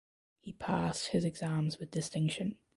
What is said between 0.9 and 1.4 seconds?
his